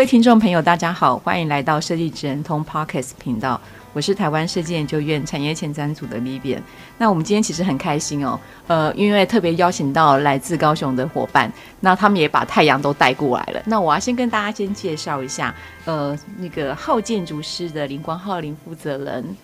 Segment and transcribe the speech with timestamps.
[0.00, 3.60] 各位听众朋友，大家好，欢迎来到设计职人通 Podcast 频道。
[3.92, 6.62] 我是台湾设计研究院产业前瞻组的 Vivian。
[6.96, 13.62] 那我们今天其实很开心哦，呃，因为特别邀请到来自高雄的伙伴，那他们也把太阳都带过来了。
[13.66, 15.54] 那我要先跟大家先介绍一下，
[15.84, 19.36] 呃，那个浩建筑师的林光浩林负责人。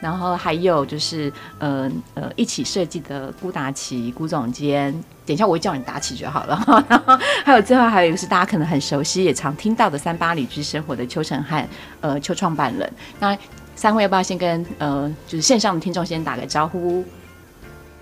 [0.00, 4.92] 然后还有就是，呃呃，一起设计的顾达奇顾总监，
[5.26, 6.84] 等一下我会叫你达奇就好了。
[6.88, 11.68] 然后还有最后还有一个是大家可能很熟悉也常听到的三八旅居生活的邱承翰，
[12.00, 12.90] 呃，邱创办人。
[13.18, 13.36] 那
[13.76, 17.04] 三位要不要先跟呃就是线上的听众先打个招呼？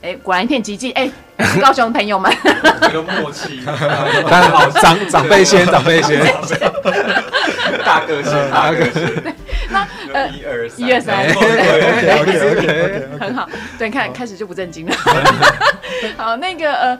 [0.00, 0.92] 哎，果然一片寂静。
[0.92, 1.10] 哎，
[1.60, 2.32] 高雄朋友们，
[2.82, 6.20] 这个默契，好，长长辈先，长辈先，
[7.84, 9.34] 大哥先，大哥先。
[10.26, 13.48] 一二三，一二三，对，OK OK，很好。
[13.78, 14.96] 对，看开始就不正经了。
[16.16, 16.98] 好，那个呃，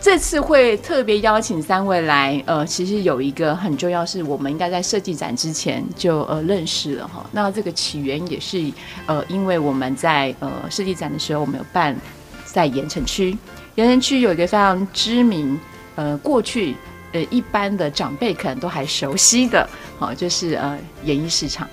[0.00, 7.24] 这次会特别邀请三位来，呃，其实有一个很重要，是我们应该在设计展之前就呃认识了哈。
[7.32, 8.62] 那这个起源也是
[9.06, 11.96] 呃，因为我们在呃设计展的时候，我们有办
[12.44, 13.36] 在盐城区，
[13.76, 15.58] 盐城区有一个非常知名，
[15.94, 16.76] 呃，过去
[17.12, 19.68] 呃一般的长辈可能都还熟悉的，
[19.98, 21.68] 好，就是呃演艺市场。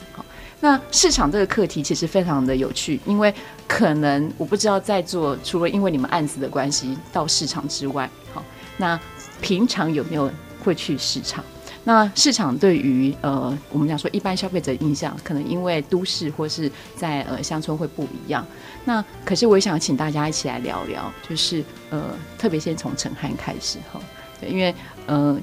[0.63, 3.33] 那市场这个课题其实非常的有趣，因为
[3.67, 8.43] 可能我不知道在座除了因为你们案子的关系到市场之外，好，
[8.77, 8.97] 那
[9.41, 10.31] 平常有没有
[10.63, 11.43] 会去市场？
[11.83, 18.45] 那市场对于呃我们讲说一般消费者印象，可能因为都市或是在呃乡村会不一样。
[18.85, 22.03] 那可是我也想请大家一起来聊聊，就是呃
[22.37, 23.99] 特别先从陈汉开始哈，
[24.39, 24.73] 对，因为
[25.07, 25.37] 呃。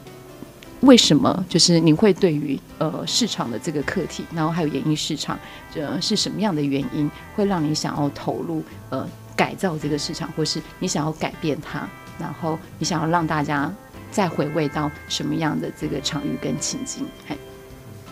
[0.80, 5.36] 为什么就是您会对于呃市场的这个课题，然后还有演艺市场，
[5.74, 13.72] 这是什么样的原因会让你想要投入呃改造这个市场，或是你想要改变它，然后你想要让大家
[14.12, 17.06] 再回味到什么样的这个场域跟情境？
[17.26, 17.36] 嘿，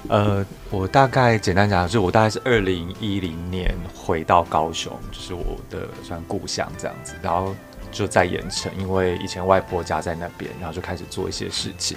[0.09, 7.55] 呃，我大概简单讲，就是我大概是二零一零年回到高雄，就是我的算故乡这样子，然后
[7.93, 11.97] 就在盐城，因为以前外婆家在那边，然后就开始做一些事情。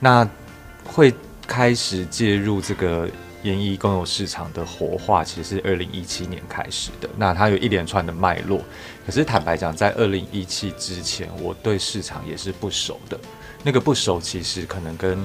[0.00, 0.28] 那
[0.84, 1.12] 会
[1.46, 3.08] 开始介入这个
[3.42, 7.08] 盐艺公有市场的活化，其实是二零一七年开始的。
[7.16, 8.62] 那它有一连串的脉络。
[9.06, 13.18] 可是坦白讲，在二零一七之前，我对市场也是不熟的。
[13.62, 15.18] 那个不熟，其实可能跟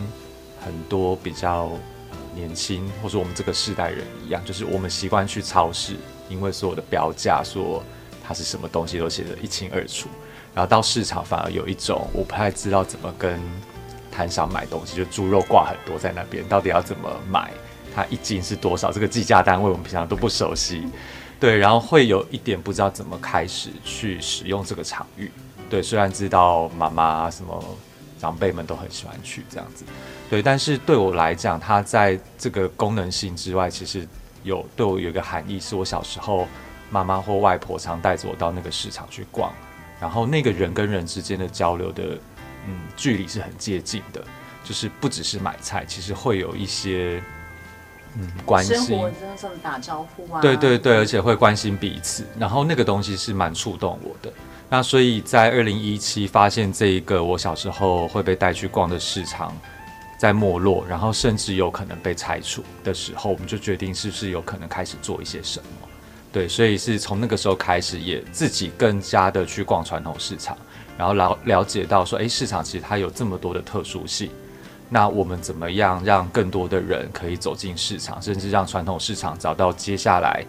[0.60, 1.72] 很多比较
[2.36, 5.96] 年轻，或者我们这个世代人一样，就是我们习惯去超市，
[6.30, 7.84] 因为所有的标价说
[8.24, 10.08] 它是什么东西都写得一清二楚。
[10.54, 13.40] 然后到市场，反而有一种我不太知道怎么跟。
[14.14, 17.52] 摊上买东西，就猪肉挂很多在那边，到底要怎么买？
[17.96, 18.92] 它一斤是多少？
[18.92, 20.88] 这个计价单位我们平常都不熟悉，
[21.40, 25.32] 对，然后会有一点不知道怎么开始去使用这个场域。
[25.70, 27.64] 对，虽然知道妈妈什么
[28.20, 29.86] 长辈们都很喜欢去这样子，
[30.30, 34.08] 对，但是对我来讲，它在这个功能性之外，其实
[34.44, 36.48] 有对我有一个含义，是我小时候
[36.90, 39.54] 妈妈或外婆常带着我到那个市场去逛，
[40.00, 42.18] 然后那个人跟人之间的交流的。
[42.68, 44.24] 嗯，距离是很接近的，
[44.64, 47.22] 就是不只是买菜，其实会有一些
[48.16, 54.32] 嗯关系，生活真的这么打招呼啊，对对对，而且会关心彼此，然后那个东西是蛮触动我的。
[54.70, 59.56] 那所以在二零一七发现这一个我小时候会被带去逛的市场
[60.18, 65.88] 在没落，然后甚至有可能被拆除的时候，我们就决定是不是有可能开始做一些什么。
[66.32, 70.58] 对，所以是从那个时候开始，也自己更加的去逛传统市场。
[70.98, 74.30] 然后了了解到说，哎，市场其实它有这么多的特殊性，
[74.90, 80.46] 那我们怎么样让更多的人可以走进市场，甚至让传统市场找到接下来，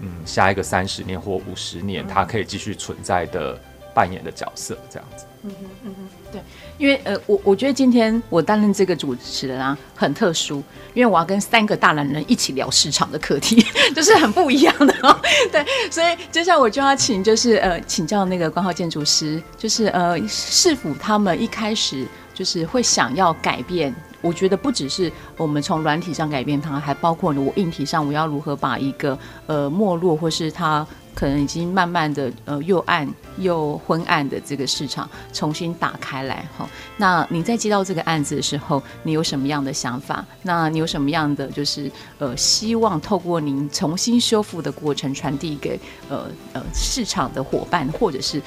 [0.00, 3.58] 嗯，下一个三十年或五十年，它可以继续存在的
[3.94, 5.24] 扮演的角色，这样子。
[5.42, 6.42] 嗯哼，嗯哼，对，
[6.76, 13.64] 因为呃，我我觉得今天我担任这个主持人啊，很特殊，因为我要跟三个大男人一起聊市场的课题，
[13.96, 15.18] 就是很不一样的哦。
[15.50, 23.94] 对，所以接下来我就要请，就是呃，请教那个光浩建筑师，就是呃，是否他们一开始就是会想要改变？
[24.22, 33.08] 我觉得不只是我们从软体上改变它，还包括我硬体上，我要如何把一个呃没落或是它可能已经慢慢的呃又暗
[33.38, 36.68] 又昏暗的这个市场重新打开来哈。
[36.96, 40.24] 那你在接到这个案子的时候，你有什么样的想法？
[40.42, 45.78] 那你有什么样的就是呃希望透过您重新修复的过程传递给
[46.08, 48.40] 呃呃市场的伙伴，或者是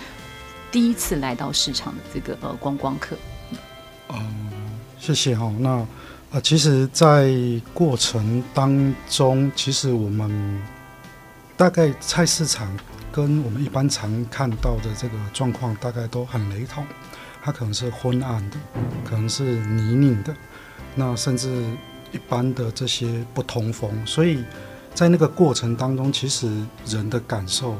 [0.71, 3.15] 第一次来到市场的这个呃观光客？
[4.10, 4.18] 嗯，
[5.00, 5.51] 谢谢哈。
[5.60, 5.86] 那
[6.31, 7.31] 呃，其实，在
[7.75, 10.60] 过程当中，其实我们
[11.55, 12.67] 大概菜市场
[13.11, 16.85] 跟我们一般常看到的这个状况，大概都很雷同。
[17.41, 18.57] 它可能是昏暗的，
[19.03, 20.35] 可能是泥泞的，
[20.95, 21.63] 那甚至
[22.11, 23.91] 一般的这些不通风。
[24.05, 24.44] 所以
[24.94, 26.50] 在那个过程当中，其实
[26.85, 27.77] 人的感受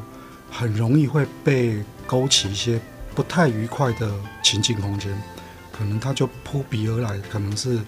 [0.52, 2.80] 很容易会被勾起一些
[3.16, 4.12] 不太愉快的
[4.44, 5.12] 情境空间，
[5.72, 7.80] 可能它就扑鼻而来，可能是。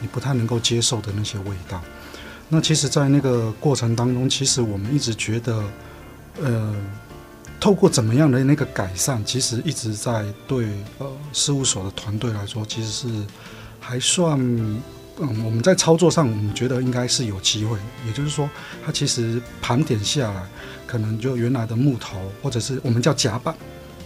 [0.00, 1.80] 你不太能够接受的那些味道，
[2.48, 5.64] 那其实，在那个过程当中，其实我们一直觉得，
[6.40, 6.74] 呃，
[7.58, 10.68] 透过怎么样的那个改善，其实一直在对
[10.98, 13.08] 呃事务所的团队来说，其实是
[13.80, 14.80] 还算，嗯，
[15.44, 17.78] 我们在操作上，我们觉得应该是有机会。
[18.06, 18.48] 也就是说，
[18.84, 20.42] 它其实盘点下来，
[20.86, 23.54] 可能就原来的木头，或者是我们叫甲板，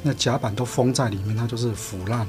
[0.02, 2.26] 那甲板都封在里面，它就是腐烂了。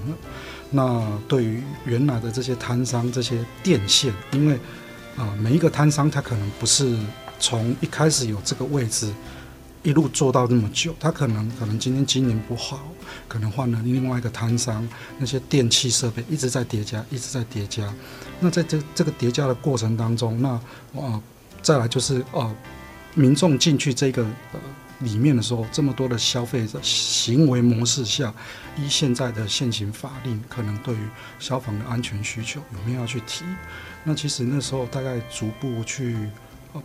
[0.71, 4.59] 那对于原来的这些摊商、这些电线，因为
[5.19, 6.97] 啊、每一个摊商他可能不是
[7.39, 9.13] 从一开始有这个位置
[9.83, 12.79] 一路做到那么久，他可能可能今天经营不好，
[13.27, 14.87] 可能换了另外一个摊商，
[15.17, 17.93] 那些电器设备一直在叠加，一直在叠加。
[18.39, 20.61] 那在这这个叠加的过程当中，那啊、
[20.93, 21.23] 呃，
[21.61, 22.55] 再来就是啊、呃，
[23.13, 24.23] 民众进去这个
[24.53, 24.59] 呃。
[24.99, 28.33] 里面的时候，这么多的消费者行为模式下，
[28.77, 30.99] 依现在的现行法令，可能对于
[31.39, 33.45] 消防的安全需求有没有要去提？
[34.03, 36.17] 那其实那时候大概逐步去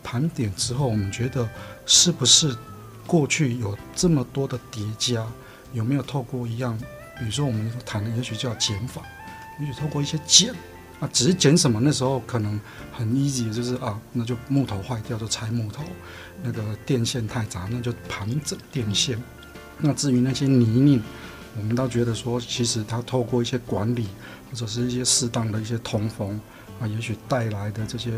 [0.02, 1.48] 盘点之后，我们觉得
[1.86, 2.56] 是不是
[3.06, 5.26] 过去有这么多的叠加，
[5.72, 6.78] 有没有透过一样，
[7.18, 9.02] 比如说我们谈的也许叫减法，
[9.60, 10.54] 也许透过一些减。
[11.12, 11.80] 只是捡什么？
[11.82, 12.60] 那时候可能
[12.92, 15.82] 很 easy，就是啊，那就木头坏掉就拆木头，
[16.42, 19.20] 那个电线太杂，那就盘整电线。
[19.78, 21.00] 那至于那些泥泞，
[21.58, 24.06] 我们倒觉得说，其实它透过一些管理，
[24.50, 26.40] 或者是一些适当的一些通风
[26.80, 28.10] 啊，也许带来的这些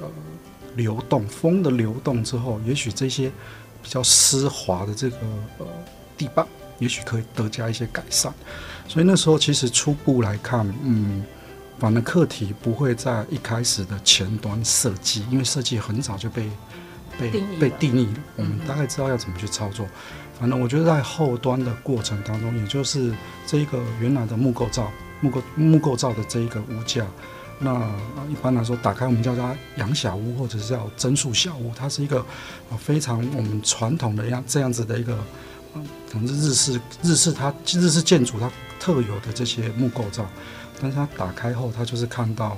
[0.00, 0.08] 呃
[0.74, 3.30] 流动风的流动之后，也许这些
[3.82, 5.18] 比较湿滑的这个
[5.58, 5.66] 呃
[6.18, 6.46] 地板，
[6.80, 8.34] 也许可以得加一些改善。
[8.88, 11.24] 所以那时候其实初步来看，嗯。
[11.78, 16.50] 反正课题不会在一开始的前端设计，因为设计很早就被
[17.18, 19.86] 被定被定义了，我们大概知道要怎么去操作。
[20.38, 23.12] 反正我觉得在后端的过程当中，也就是
[23.46, 24.90] 这一个原来的木构造、
[25.20, 27.06] 木构木构造的这一个屋架，
[27.58, 27.90] 那
[28.28, 32.24] 一般来说打开我们叫它洋小屋或者是叫增塑小屋，它是一个
[32.78, 35.16] 非常我们传统的样这样子的一个，
[36.10, 40.26] 可能是日式日式它日式建筑它特有的这些木构造。
[40.80, 42.56] 但是他打开后，他就是看到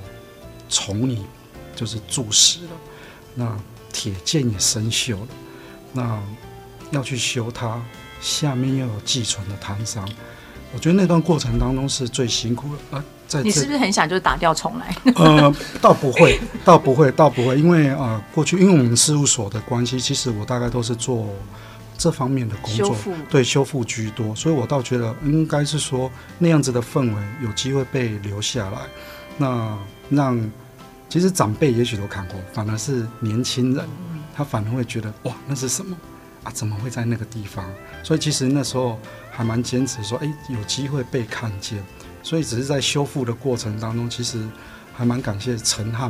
[0.69, 1.23] 虫蚁
[1.75, 2.71] 就是蛀死了，
[3.33, 3.59] 那
[3.93, 5.27] 铁剑也生锈了，
[5.93, 6.21] 那
[6.91, 7.81] 要去修它，
[8.19, 10.07] 下面又有寄存的摊商，
[10.73, 13.03] 我觉得那段过程当中是最辛苦的啊。
[13.27, 14.95] 在你是不是很想就是打掉重来？
[15.15, 21.27] 呃，倒不会，倒不会，倒不会，因为啊、呃，过去因为我们事务所的关系，其实我大概都是做。
[21.99, 22.95] 这方面的工作，
[23.29, 28.79] 对修复居多，所以我倒觉得应该是说那样子的氛围有机会被留下来，
[29.37, 29.77] 那
[30.09, 30.49] 让
[31.09, 33.85] 其实长辈也许都看过，反而是年轻人，
[34.33, 35.93] 他反而会觉得哇，那是什么
[36.43, 36.51] 啊？
[36.51, 37.69] 怎么会在那个地方？
[38.01, 38.97] 所以其实那时候
[39.29, 41.83] 还蛮坚持说，哎，有机会被看见，
[42.23, 44.41] 所以只是在修复的过程当中，其实
[44.93, 46.09] 还蛮感谢陈汉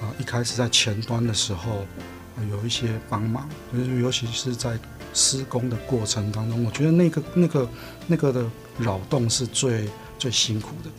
[0.00, 1.84] 啊，一开始在前端的时候
[2.48, 4.78] 有一些帮忙，就是尤其是在。
[5.12, 7.68] 施工的过程当中，我觉得那个、那个、
[8.06, 8.44] 那个的
[8.78, 9.88] 扰动是最
[10.20, 10.90] 最辛苦的。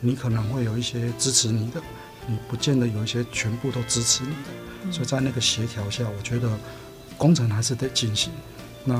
[0.00, 1.78] 你可能会有一些支持你的，
[2.26, 4.50] 你不见得有一些全部都支持你的。
[4.84, 6.48] 嗯、所以在那个协调下，我觉得
[7.18, 8.32] 工程还是得进行。
[8.86, 8.94] 那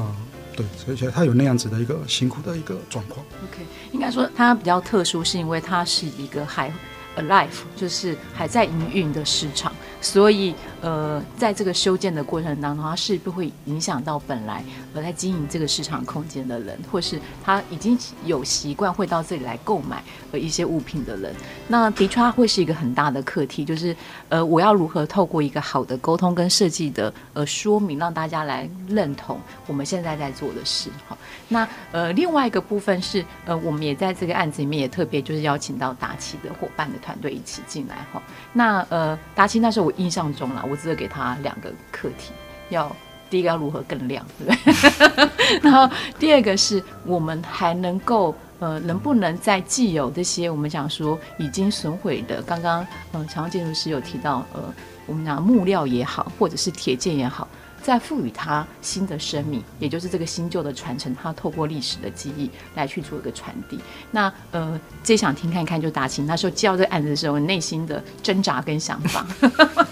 [0.55, 3.25] 对，所以觉得他有那样子的一个辛苦的一个状况。
[3.51, 3.63] OK，
[3.93, 6.71] 应该说它比较特殊，是因为它是一个还
[7.17, 9.73] alive，就是还在营运的市场。
[10.01, 14.63] 所以，呃，在这个修建的过程当中，它是不会影响到本来
[14.95, 21.35] 呃在经营这个市场空间的人，或是他已经有习惯会到这里来购买呃一些物品的人。
[21.67, 23.95] 那的确，它会是一个很大的课题，就是
[24.29, 30.91] 呃，我要如何透过一个好的沟通跟设计的呃说明，让大家来认同我们现在在做的事。
[31.09, 31.19] 好，
[31.49, 38.23] 那呃，另外一个部分是呃，我们也在这个案子里面也特别就是邀请到达奇的伙伴的团队一起进来哈。
[38.53, 39.89] 那呃，达奇那时候。
[39.89, 42.33] 我印象中啦，我只给他两个课题，
[42.71, 42.95] 要
[43.31, 45.61] 第一个要如何更亮，对不对？
[45.63, 54.63] 然后第二个是我们还能够呃，能不能在既有这些我们讲说已经损毁的，刚刚嗯，常常建筑师有提到呃，
[55.07, 57.47] 我们讲木料也好，或者是铁件也好。
[57.89, 63.81] 再赋予它新的生命，也就是这个新旧的传承，它透过历史的记忆来去做一个传递。
[64.11, 69.27] 那呃，最想听看看就达清那时候接到这个案子的时候，内心的挣扎跟想法。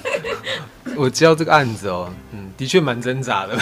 [0.95, 3.59] 我接到这个案子哦，嗯，的确蛮挣扎的，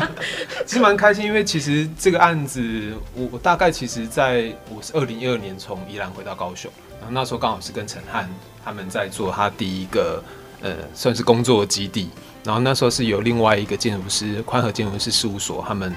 [0.64, 8.26] 其实蛮开心，因为其实这个案子，我我大概其实在我是二零一二年从宜兰回到高雄，然后那时候刚好是跟陈汉
[8.64, 10.24] 他们在做他第一个
[10.62, 12.08] 呃，算是工作基地。
[12.46, 15.92] 然后那时候是由另外一个建筑师宽和建筑师事务所他们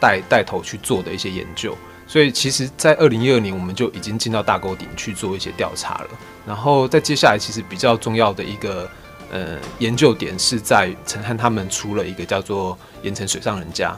[0.00, 1.76] 带带头去做的一些研究，
[2.06, 6.08] 所以其实，在二零一二年我们就已经进到大沟顶去做一些调查了。
[6.46, 8.90] 然后在接下来，其实比较重要的一个
[9.30, 13.94] 呃研究点是在陈汉他们出了一个叫做盐埕水上人家，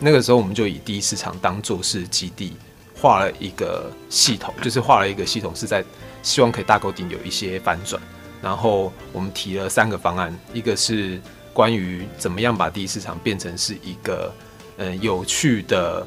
[0.00, 2.56] 那个时候我们就以第一市场当做是基地，
[3.00, 5.84] 画了一个系统，就是画了一个系统是在
[6.20, 8.02] 希望可以大沟顶有一些反转。
[8.42, 11.20] 然后我们提了三个方案，一个是。
[11.54, 14.30] 关于怎么样把第一市场变成是一个
[14.76, 16.06] 嗯有趣的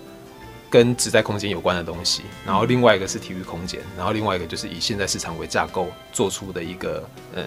[0.69, 7.45] 跟质在空间有关的东西，然后另外一个是体育空间，然后另外一个就是以现在市场为架构做出的一个嗯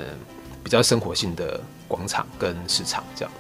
[0.65, 3.33] 比较生活性的广场跟市场这样。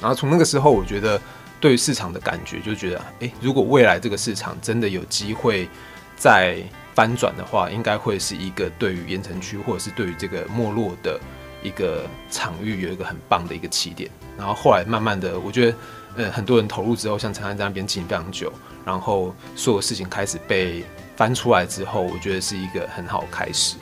[0.00, 1.20] 然后从那个时候，我觉得
[1.60, 5.68] 对于市场的感觉就觉得，诶，如果未来这个市场真的有机会
[6.16, 6.62] 再
[6.94, 11.20] 翻转的话，应该会是一个对于盐城区或者是对于这个没落的。
[11.66, 14.08] 一个场域有一个很棒的一个起点，
[14.38, 15.76] 然后后来慢慢的，我觉得，
[16.16, 18.52] 呃，很多人投入之后，像陈汉在那边经营非常久，
[18.84, 20.84] 然后所有事情开始被
[21.16, 23.76] 翻出来之后，我觉得是一个很好的开始。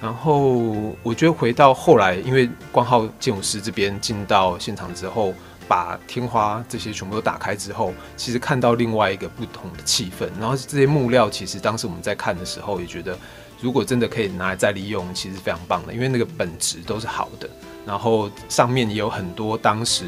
[0.00, 0.58] 然后
[1.02, 5.32] 我觉得回到后来，因为光浩建筑师这边进到现场之后，
[5.66, 10.28] 把天花这些全部都打开之后，其实看到另外一个不同的气氛。
[10.38, 13.16] 然后这些木料，其实当时我们在看的时候，也觉得。
[13.62, 17.48] 如果真的可以拿来再利用，其实非常棒的，因为那个本质都是好的。
[17.86, 20.04] 然后上面也有很多当时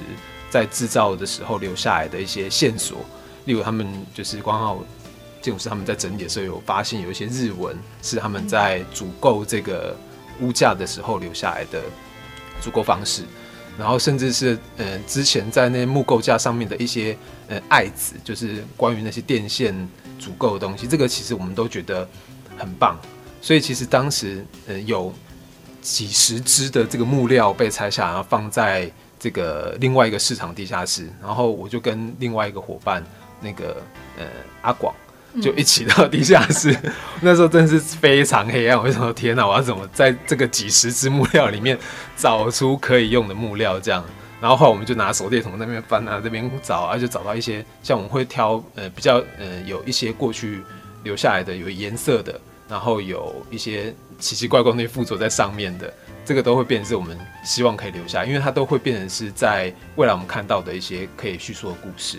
[0.51, 2.99] 在制造的时候留下来的一些线索，
[3.47, 4.85] 例如他们就是光浩
[5.41, 9.97] 建筑师他们在整理的时候有发现有一些日文是他们在组构这个
[10.41, 11.83] 屋架的时候留下来的
[12.61, 13.25] 组构方式，
[13.79, 17.17] 然后甚至是呃之前在那木构架上面的一些
[17.49, 19.75] 呃爱子，就是关于那些电线
[20.19, 22.09] 组构的东西，这个其实我们都觉得
[22.57, 22.97] 很棒。
[23.45, 25.13] 所以其实当时，呃，有
[25.83, 33.05] 几十只的这个木料被拆下，然后放在这个另外一个市场地下室，然后我就跟另外一个伙伴，
[33.43, 33.83] 那个
[34.17, 34.25] 呃
[34.63, 34.95] 阿广，
[35.43, 36.75] 就一起到地下室。
[36.85, 41.79] 嗯、那时候真是非常黑暗，我就说天哪，我要怎么在这个几十只木料里面
[42.17, 43.79] 找出可以用的木料？
[43.79, 44.03] 这样，
[44.41, 50.63] 然后后来我们就拿手电筒那边翻啊，这边找啊，就找到一些像我们会挑呃比较呃有一些过去
[51.03, 52.41] 留下来的有颜色的。
[52.69, 55.93] 然后有一些奇奇怪怪的附着在上面的，
[56.25, 62.19] 这个都会变成是我们希望可以留下，因为它都会变成是在未来我们看到的一些可以叙述的故事。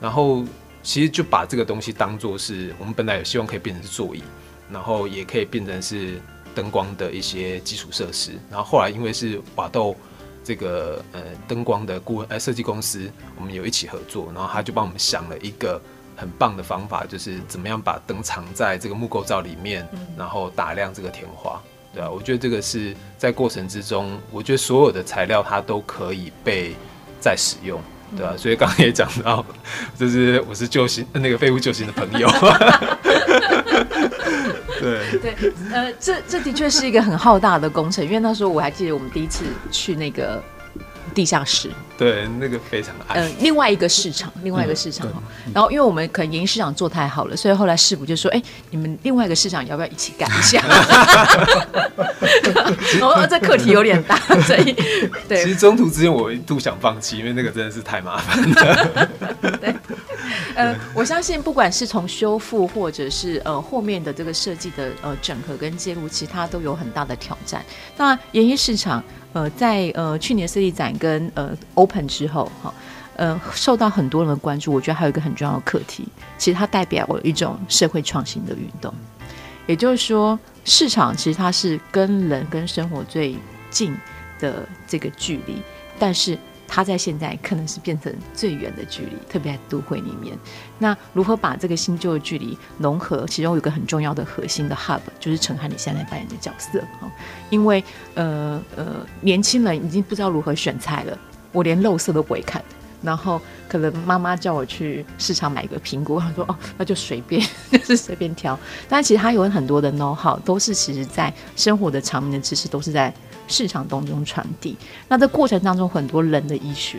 [0.00, 0.44] 然后
[0.82, 4.22] 其实就把这个东西当做是我们本来有希望可以变成是座椅，
[4.70, 6.20] 然后也可以变成是
[6.54, 8.32] 灯光的一些基础设施。
[8.48, 9.96] 然后后来因为是瓦豆
[10.44, 15.80] 这个呃灯光的顾问呃设计公司，我们有一起合作，然后他就帮我们想了一个。
[16.20, 21.58] 很棒的方法就是怎么样把灯藏在这个木构造里面，然后打亮这个天花，
[21.94, 26.76] 对啊，我觉得这个是在过程之中，我觉得所有的材料它都可以被
[27.18, 27.80] 再使用，
[28.14, 29.42] 对啊，所以刚刚也讲到，
[29.98, 32.28] 就是我是救星那个废物救星的朋友，
[34.78, 35.18] 对。
[35.20, 35.34] 对，
[35.72, 40.42] 呃，这这的确是一个很浩大的工程，因为那时候我还记得我们第一次去那个。
[41.14, 43.18] 地下室，对，那个非常暗。
[43.18, 45.22] 嗯、呃，另外一个市场，另外一个市场、嗯、
[45.54, 50.62] 然后，因为我们可能营运市场做太好了，所以后来市府就说：“哎、欸，你们另外一个市场要不要一起干一下？”
[53.00, 54.74] 哦，这课题有点大，所以
[55.28, 55.42] 对。
[55.42, 59.08] 其实中途之间我一度想放弃，因为那个真的是太麻烦了。
[59.60, 59.74] 对。
[60.54, 67.64] 呃，我相信不管是从修复，或者是呃后面的这个设计的呃整合跟介入，其他都有很大的挑战。
[67.96, 69.02] 那演艺市场。
[69.32, 72.72] 呃，在呃去年设计展跟呃 open 之后，哈，
[73.16, 74.72] 呃受到很多人的关注。
[74.72, 76.06] 我觉得还有一个很重要的课题，
[76.36, 78.92] 其实它代表了一种社会创新的运动。
[79.66, 83.36] 也就是说，市场其实它是跟人跟生活最
[83.70, 83.96] 近
[84.38, 85.56] 的这个距离，
[85.98, 86.38] 但是。
[86.72, 90.38] 它在现在可能是变成最远的距离，特别在都会里面。
[90.78, 93.26] 那如何把这个新旧的距离融合？
[93.26, 96.80] 其中有个很重要的核心的 hub，就是陈汉你现在扮演的角色。
[97.50, 97.82] 因为
[98.14, 101.18] 呃呃，年轻人已经不知道如何选菜了，
[101.50, 102.62] 我连肉色都不会看。
[103.02, 108.56] 然后可能妈妈叫我去市场买个苹果，他说哦，那就随便，就 是随便挑。
[108.88, 113.12] 但其实他有很多的 know how，都是其实在生活的场面的知识，都是在
[113.50, 114.74] 市场当中传递。
[115.08, 116.98] 那这过程当中，很多人的医学，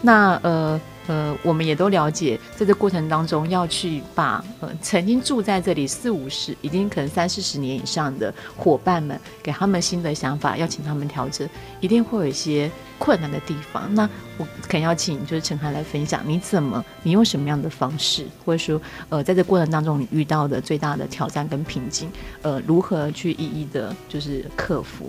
[0.00, 0.80] 那呃。
[1.08, 11.48] 呃，我们也都了解，在这过程当中要去把呃曾经住在这里四五十，已经可能三四十年以上的伙伴们，给他们新的想法，要请他们调整，
[11.80, 13.94] 一定会有一些困难的地方。
[13.94, 14.02] 那
[14.36, 22.10] 我可能要请就是陈涵来分享，你怎么，你用什么样的方式，或者说呃在这过程当中你遇到的最大的挑战跟瓶颈，
[22.42, 25.08] 呃，如何去一一的，就是克服。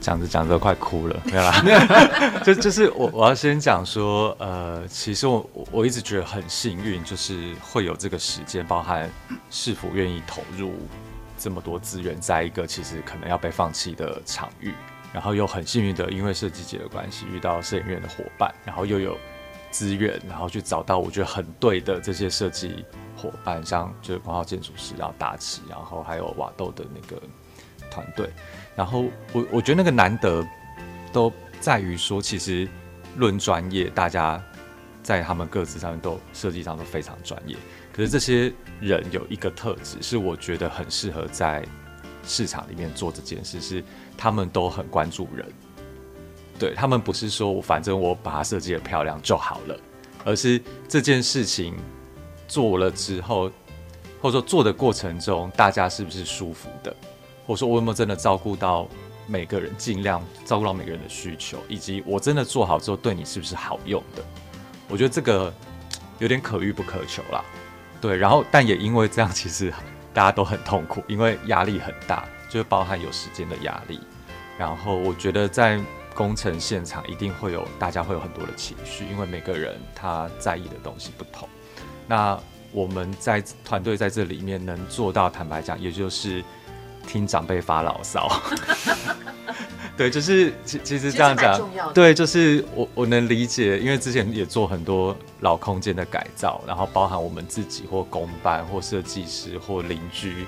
[0.00, 9.10] 讲着讲着快哭了， 没有啦， 就就是我我要先讲说，呃，其实我我一直觉得很幸运，就是会有这个时间，包含
[9.50, 10.72] 是否愿意投入
[11.38, 14.72] 这么多资源在一个其实可能要被放弃的场域，
[15.12, 19.16] 然后又很幸运的因为设计节的关系遇到摄影院的伙伴，然后又有
[19.70, 22.84] 资源，然后去找到我觉得很对的这些设计
[23.16, 27.20] 伙伴，像就是光浩建筑师，然后大奇，然后还有瓦豆的那个
[27.90, 28.28] 团队。
[28.74, 30.46] 然后我我觉得那个难得，
[31.12, 32.68] 都在于说，其实
[33.16, 34.42] 论专业，大家
[35.02, 37.56] 在他们各自上面都设计上都非常专业。
[37.92, 41.62] 可是这些人有一个特质，是我觉得很适合在
[42.24, 43.84] 市场里面做这件事，是
[44.16, 45.46] 他们都很关注人。
[46.58, 49.78] 对，他们不是说我反正我把它设计的漂亮就好了，
[50.24, 51.76] 而是这件事情
[52.48, 53.50] 做了之后，
[54.20, 56.94] 或者说做的过程中，大家是不是舒服的？
[57.52, 58.88] 我说我有没有真的照顾到
[59.26, 64.24] 每个人，尽量照顾到每个人的需求，以及我真的做好之后对你是不是好用的？
[64.88, 65.52] 我觉得这个
[66.18, 67.44] 有点可遇不可求啦。
[68.00, 69.70] 对，然后但也因为这样，其实
[70.14, 74.00] 大家都很痛苦，因为压力很大，就是包含有时间的压力。
[74.56, 75.78] 然后我觉得在
[76.14, 81.46] 工程现场一定会有大家会有很多的情绪，因为每个人他在意的东西不同。
[82.08, 82.40] 那
[82.72, 86.42] 我们在团队在这里面能做到，坦白讲，也就是。
[87.06, 88.28] 听长辈发牢骚，
[89.96, 91.60] 对，就是其其实这样讲，
[91.92, 100.46] 对，就是我我能理解，因为之前也做很多老空间的改造，然后包含我们自己或工班或设计师或邻居，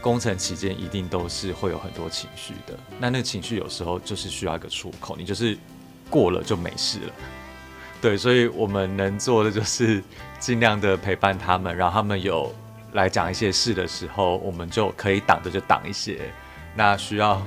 [0.00, 2.74] 工程期间一定都是会有很多情绪的。
[2.98, 5.58] 那那个情绪有时候就是需要一个出口，你就是
[6.08, 7.12] 过了就没事了。
[8.00, 10.02] 对，所以我们能做的就是
[10.40, 12.52] 尽量的陪伴他们，让他们有。
[12.92, 16.20] 来讲一些事的时候，我们就可以挡的就挡一些，
[16.74, 17.42] 那需要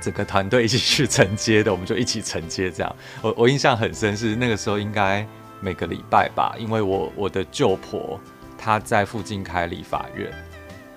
[0.00, 2.70] 整个团队一起去承接的，我们就一起承接。
[2.70, 5.26] 这样，我我印象很深是那个时候应该
[5.60, 8.20] 每个礼拜吧，因为我我的舅婆
[8.58, 10.30] 她在附近开理发院，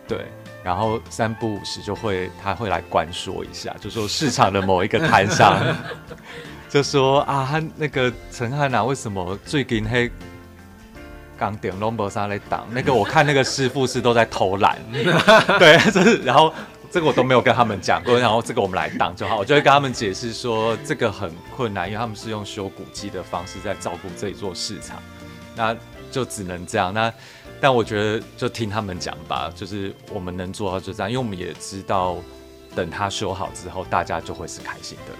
[0.07, 0.25] 对，
[0.63, 5.75] 然后三不五时就会他会来关说一下，就说市场的某一个摊商
[6.69, 10.09] 就说啊，那个陈汉啊，为什么最近黑？
[11.39, 14.77] 刚点龙博沙来挡那个，我看那个师傅是都在偷懒，
[15.57, 16.53] 对， 就是然后
[16.91, 25.01] 这个我都没有跟他们讲过，然后这个我们来挡就好，我就会跟他们解释说这个很困难，因为他们是用修古迹的方式在照顾这一座市场，
[25.55, 25.73] 那
[26.11, 26.93] 就只能这样。
[26.93, 27.11] 那
[27.61, 32.17] 但我觉得就听他们讲吧，就是我们能做到就这样，因为我们也知道
[32.75, 35.19] 等他修好之后，大家就会是开心的了。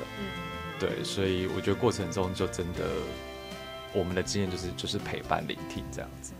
[0.80, 2.82] 对，所以我觉得过程中就真的。
[3.94, 6.32] 我们的经验就是就是陪伴聆听这样子，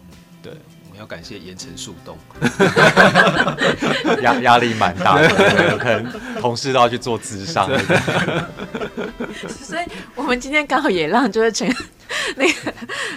[0.42, 0.54] 对，
[0.86, 2.18] 我们要感谢盐城树洞，
[4.22, 7.68] 压压力蛮大的，有可能同事都要去做智商，
[9.50, 9.86] 所以
[10.16, 11.68] 我们今天刚好也让就是成。
[12.36, 12.74] 那个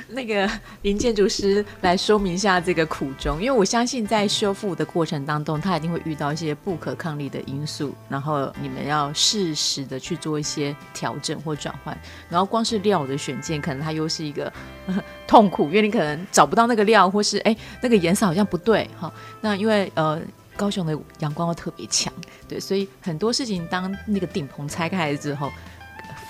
[0.08, 0.50] 那个
[0.82, 11.98] 林建筑师来说明一下这个苦衷，因为我相信在修复的过程当中，他一定会遇到一些不可抗力的因素，然后你们要适时的去做一些调整或转换。
[12.28, 14.52] 然后光是料的选件，可能它又是一个
[15.26, 19.10] 痛苦，因为你可能找不到那个料，或是哎那个颜色好像不对哈。
[19.40, 20.20] 那因为呃
[20.56, 22.12] 高雄的阳光又特别强，
[22.46, 25.50] 对，所以很多事情当那个顶棚拆开来之后。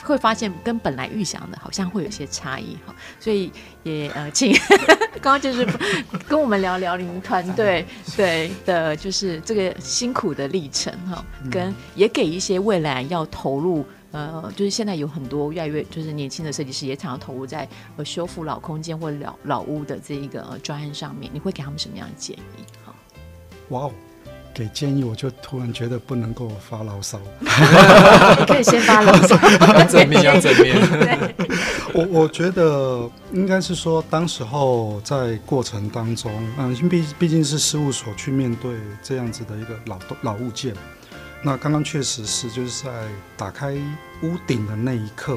[0.03, 3.51] 会发现跟本来预想的好像会有些差异哈，所以
[3.83, 4.53] 也呃，请
[5.21, 5.65] 刚刚就是
[6.27, 7.87] 跟我们聊聊你们团队
[8.17, 22.65] 对的，就是这个辛苦的历程哈，跟也给一些未来要投入呃，就是现在有很多越来越就是年轻的设计师也想要投入在呃修复老空间或老老屋的这一个专案上面，你会给他们什么样的建议？
[22.85, 22.95] 哈，
[23.71, 23.93] 哇哦。
[24.55, 27.19] 给建议，我就突然觉得不能够发牢骚。
[27.41, 27.47] 你
[28.47, 29.37] 可以先发牢骚，
[29.89, 30.77] 正面要正面。
[31.95, 40.75] 我我觉得应该是说，当时候在过程当中，嗯，毕毕竟是事务所去面对这样子的一个老老物件。
[41.43, 42.91] 那刚刚确实是就是在
[43.37, 43.73] 打开
[44.23, 45.37] 屋顶的那一刻，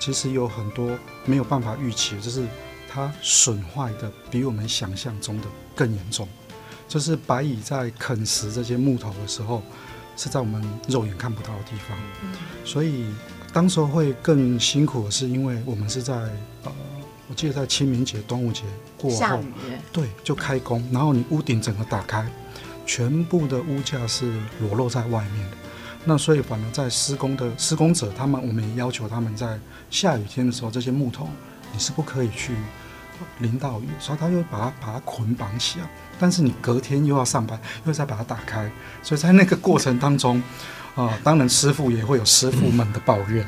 [0.00, 0.90] 其实有很多
[1.24, 2.42] 没有办法预期，就是
[2.92, 6.26] 它损坏的比我们想象中的更严重。
[6.94, 9.60] 就是白蚁在啃食这些木头的时候，
[10.16, 11.98] 是在我们肉眼看不到的地方，
[12.64, 13.12] 所以
[13.52, 16.14] 当时候会更辛苦，是因为我们是在
[16.62, 16.72] 呃，
[17.28, 18.62] 我记得在清明节、端午节
[18.96, 19.40] 过后，
[19.92, 22.24] 对，就开工，然后你屋顶整个打开，
[22.86, 25.56] 全部的屋架是裸露在外面的。
[26.04, 29.58] 那所以反而在施工的施工者，他们我们也要求他们在
[29.90, 31.28] 下雨天的时候，这些木头
[31.72, 32.54] 你是不可以去
[33.40, 35.90] 淋到雨，所以他又把它把它捆绑起来。
[36.18, 38.70] 但是你隔天又要上班，又再把它打开，
[39.02, 40.38] 所以在那个过程当中，
[40.94, 43.46] 啊、呃，当然师傅也会有师傅们的抱怨。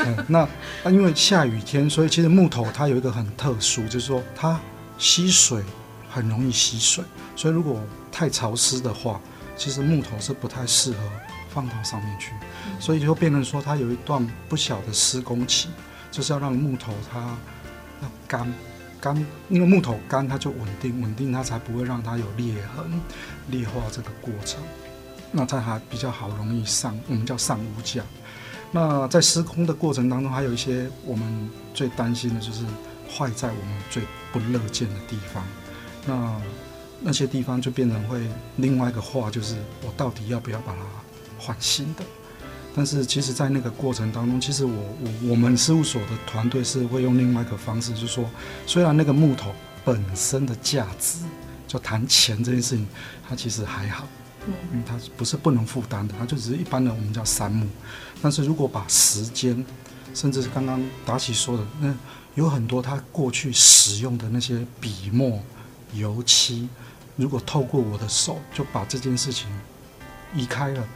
[0.00, 0.48] 嗯， 那
[0.82, 4.58] 那因为下雨天，所以其实木头它有一个很特殊，就是说它
[4.98, 5.62] 吸水
[6.10, 7.04] 很容易吸水，
[7.36, 9.20] 所以如果太潮湿的话，
[9.56, 10.98] 其实木头是不太适合。
[11.50, 12.32] 放到上面去，
[12.78, 15.68] 所以就变成说，它有一段不小的施工期，
[16.10, 17.18] 就是要让木头它
[18.02, 18.46] 要干
[19.00, 19.16] 干，
[19.48, 23.00] 因为木头干它就稳定，稳定它才不会让它有裂痕、
[23.48, 24.62] 裂化这个过程，
[25.32, 28.02] 那它还比较好容易上，我们叫上屋架。
[28.70, 32.64] 那在施工的过程当中，还有一些我们最担心的就是
[33.10, 35.44] 坏在我们最不乐见的地方，
[36.06, 36.40] 那
[37.00, 38.20] 那些地方就变成会
[38.56, 39.56] 另外一个话，就是
[39.86, 40.80] 我到底要不要把它。
[41.40, 42.02] 换新的，
[42.78, 48.24] 但是其实，在那个过程当中，其实我我我们事务所的团队是会用另外一个方式，就是说，
[48.68, 49.52] 虽然那个木头
[49.84, 51.18] 本身的价值，
[51.66, 52.86] 就谈钱这件事情，
[53.28, 54.06] 它其实还好，
[54.46, 57.66] 嗯，因为它不是不能负担的，它就只是一般的我们叫杉木，
[58.22, 59.66] 但是如果把时间，
[60.14, 61.92] 甚至是刚刚达喜说的，那
[62.36, 65.42] 有很多他过去使用的那些笔墨、
[65.94, 66.68] 油漆，
[67.16, 69.48] 如果透过我的手就把这件事情
[70.32, 70.88] 移开了。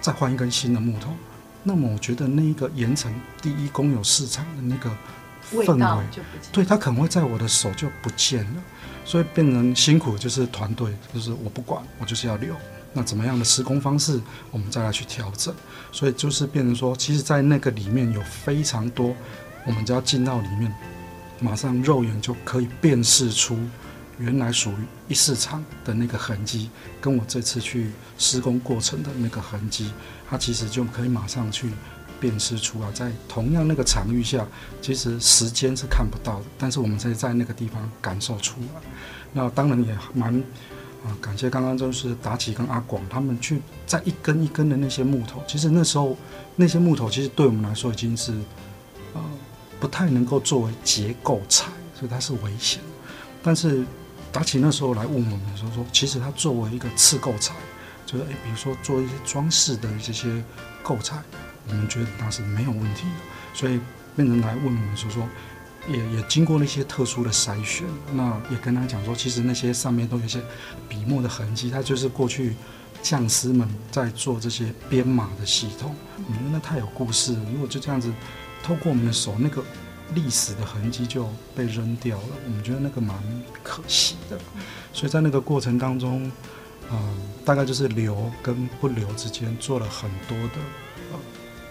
[0.00, 1.10] 再换一根新的木头，
[1.62, 4.90] 那么我觉得那一个盐城第一公有市场的那个
[5.64, 6.04] 氛围，
[6.52, 8.62] 对，它可能会在我的手就不见了，
[9.04, 12.54] 所以变成辛苦就是团队，就是我不管，我就是要留。
[12.92, 15.54] 那怎么样的施工方式，我们再来去调整。
[15.92, 19.14] 所以就是变成说，其实，在那个里面有非常多，
[19.64, 20.74] 我们只要进到里面，
[21.38, 23.56] 马上肉眼就可以辨识出。
[24.20, 24.74] 原来属于
[25.08, 26.68] 一市场的那个痕迹，
[27.00, 29.90] 跟我这次去施工过程的那个痕迹，
[30.28, 31.70] 它其实就可以马上去
[32.20, 32.92] 辨识出来。
[32.92, 34.46] 在同样那个场域下，
[34.82, 38.82] 其实时间是看不到的，但是我们可以在那个地方感受出来。
[39.32, 40.34] 那当然也蛮
[41.02, 46.14] 啊，感谢刚刚就是达奇跟阿广他们去在一根一根的那些木头，其实那时候
[46.56, 48.32] 那些木头其实对我们来说已经是
[49.14, 49.20] 呃
[49.80, 52.82] 不太能够作为结构材，所以它是危险，
[53.42, 53.82] 但是。
[54.32, 57.54] 达奇那时候来问我们的时候说，其实它作为一个次构材，
[58.06, 60.42] 就是诶，比如说做一些装饰的这些
[60.82, 61.20] 构材，
[61.68, 63.54] 我们觉得那是没有问题的。
[63.54, 63.80] 所以
[64.14, 65.28] 变成来问我们说说，
[65.88, 70.40] 也也经过那些特殊的筛选，那也跟他讲说，其实那些上面都有一些
[70.88, 72.54] 笔墨的痕迹，它就是过去
[73.02, 75.94] 匠师们在做这些编码的系统。
[76.18, 78.12] 嗯那太有故事了，如果就这样子
[78.62, 79.64] 透过我们的手那个。
[80.14, 83.16] 历史的痕迹就被扔掉了，我们觉得那个蛮
[83.62, 84.38] 可惜的。
[84.92, 86.24] 所以在那个过程当中，
[86.90, 90.54] 嗯、呃，大概就是留跟不留之间做了很多的
[91.12, 91.18] 呃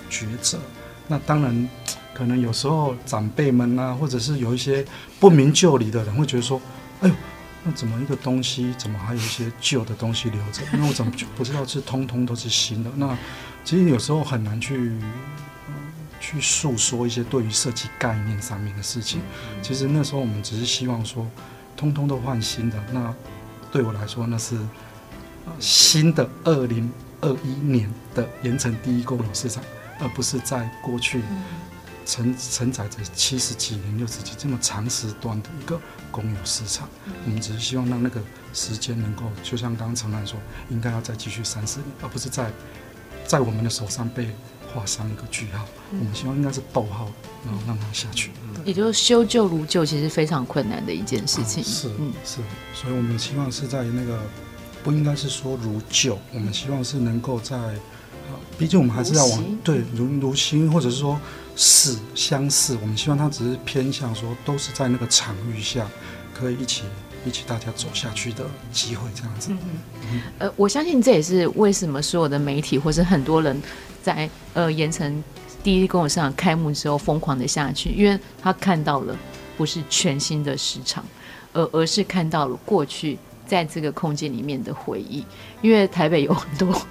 [0.10, 0.58] 抉择。
[1.08, 1.70] 那当然，
[2.14, 4.86] 可能有时候长辈们啊，或者是有一些
[5.20, 6.62] 不明就里的人会觉得说
[7.02, 7.16] ：“哎呦，
[7.64, 10.62] 那怎么一个东西，怎么还有一些旧的东西留着？
[10.72, 13.18] 那我怎么就不知道是通通都是新的？”那
[13.66, 14.94] 其实有时候很难去。
[16.20, 19.22] 去诉说一些对于设计概念上面的事情，
[19.62, 21.26] 其实那时候我们只是希望说，
[21.78, 22.78] 通通都换新的。
[22.92, 23.14] 那
[23.72, 24.58] 对我来说，那是
[25.60, 29.64] 新的二零二一年的盐城第一公有市场，
[30.00, 31.22] 而不是在过去
[32.06, 35.80] 承承载着七十几年、六十几这么长时段的一个
[36.12, 36.90] 公有市场。
[37.26, 38.22] 我们只是希望让那个
[38.54, 40.38] 时间能够，就像刚刚陈兰说，
[40.70, 42.52] 应该要再继续三十年，而不是在
[43.26, 44.30] 在我们的手上被。
[44.74, 47.10] 画上一个句号，我们希望应该是逗号，
[47.46, 48.32] 然后让它下去。
[48.66, 51.64] 也就是修旧如旧，其实非常困难的一件事情。
[51.64, 52.38] 啊、是，嗯，是，
[52.74, 54.20] 所以我们希望是在那个，
[54.84, 57.58] 不应该是说如旧，我们希望是能够在，
[58.58, 61.20] 毕竟我们还是要往对如如新，或者是说
[61.56, 62.78] 似相似。
[62.82, 65.88] 我们希望它只是偏向说，都是在那个场域下，
[66.34, 66.84] 可以一起
[67.26, 69.50] 一起大家走下去的机会，这样子。
[69.52, 69.60] 嗯
[70.12, 70.22] 嗯。
[70.40, 73.60] 呃，我相信这也是为什么所有的媒体或是很多人。
[74.02, 75.24] 在呃盐城
[75.62, 79.16] 第一公有市场开幕之后疯狂的下去，因为他看到了
[79.58, 81.04] 不是全新的市场，
[81.54, 85.26] 而而是看到了过去在这个空间里面的回忆。
[85.62, 86.82] 因为台北有很多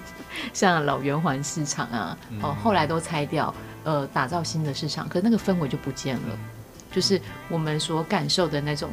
[0.53, 6.39] 像老圆环市场啊，哦后来都拆掉，呃打造新的市场，可那个氛围就不见了，
[6.91, 7.19] 就是
[7.49, 8.89] 我们所感受的那种。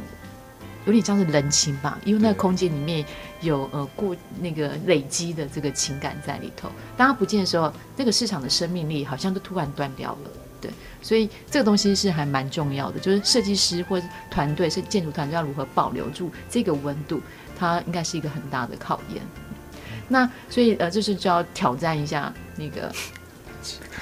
[0.87, 3.05] 有点像是人情吧，因为那个空间里面
[3.41, 6.71] 有呃过那个累积的这个情感在里头。
[6.97, 10.31] 当它不见的时候，那个市场的生命力好像就突然断掉了。
[10.61, 10.71] 对，
[11.03, 17.21] 所以这个东西是还蛮重要的，就是设计师或者团队是建筑团队要如何保留住这个温度，
[17.59, 19.21] 它应该是一个很大的考验。
[20.09, 22.91] 那所以呃，就是就要挑战一下那个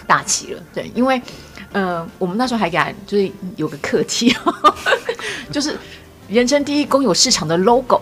[0.06, 0.62] 大旗了。
[0.72, 1.20] 对，因为
[1.72, 4.36] 呃，我们那时候还敢就是有个课题，
[5.50, 5.76] 就是。
[6.28, 8.00] 人称第一公有市场的 logo，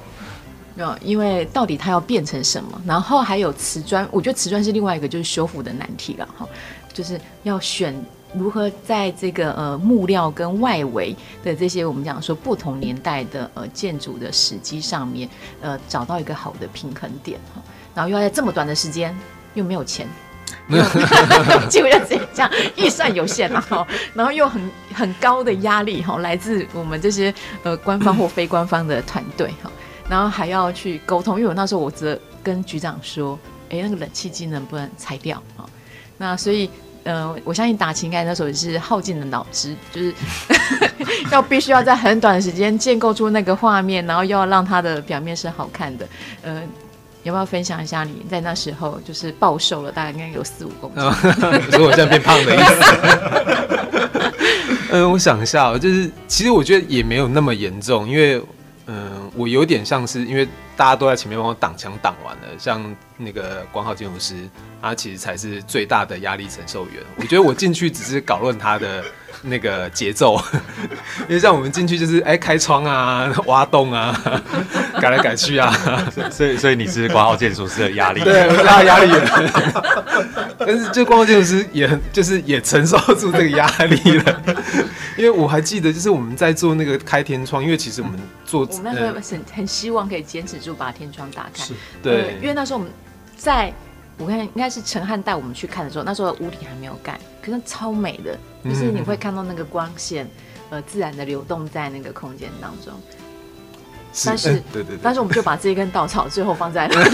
[0.79, 2.81] 啊，因为到底它要变成什么？
[2.87, 6.49] 然后还有瓷砖，我觉得瓷砖是另外一个就是修复的难题了哈，
[6.93, 7.95] 就是要选
[8.35, 15.29] 如何在这个呃木料跟外围的这些我们讲说不同年代的呃建筑的时机上面，
[15.61, 17.61] 呃找到一个好的平衡点哈，
[17.95, 19.15] 然后又要在这么短的时间，
[19.55, 20.07] 又没有钱。
[21.69, 23.63] 基本上这样，预算有限嘛，
[24.15, 29.71] 然后又很很高的压力哈，来自我们这些呃官方或非官方的团队哈，
[30.09, 33.39] 然后还要去沟通，因为我那时候我则跟局长说，
[33.71, 35.67] 哎，那个冷气机能不能拆掉啊？
[36.17, 36.71] 那所以
[37.05, 40.15] 呃，我相信达勤应该那时候也是耗尽了脑汁，就是
[41.33, 46.07] 要必须要在很短的时间建构出那个画面，然后又要让它的表面是好看的，
[46.43, 46.63] 呃。
[47.23, 51.03] 有没有分享一下你在那时候就是暴瘦了，大概应该有四五公斤，
[51.71, 52.85] 所以我现在变胖的意思。
[54.91, 58.43] 嗯， 我想一下，就是其实我觉得也没有那么严重，因为
[58.93, 64.35] 嗯，我有点像是因为大家都在前面帮我挡墙挡完了，像那个光浩建筑师，
[64.83, 67.03] 他其实才是最大的压力承受员。
[67.17, 69.03] 我觉得我进去只是搞乱他的。
[69.45, 70.41] 那个节奏，
[71.27, 74.15] 因为像我们进去就是哎开窗啊、挖洞啊、
[75.01, 75.75] 改来改去啊，
[76.31, 79.53] 所以所以你是光浩建筑师的压力， 对，我是他的压力源。
[80.59, 84.43] 但是就光浩建筑师也很就是也承受住这个压力了，
[85.23, 91.65] 因为我还记得就是我们在做那个开天窗，因为其实我们做我们那时候很很希望可以坚持住把天窗打开，
[92.03, 92.93] 对、嗯，因为那时候我们
[93.37, 93.73] 在。
[94.19, 100.29] 我看应该是陈汉带我们去看的时候，那时候屋顶还没有盖，可是超美的，就是你会看到那个光线，
[100.69, 102.93] 呃，自然的流动在那个空间当中。
[104.13, 107.05] 是但是，欸、对对对，但是我们就把这一根稻草最后放在了